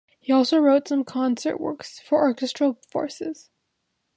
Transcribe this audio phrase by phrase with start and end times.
[0.19, 3.51] He also wrote some concert works for orchestral forces.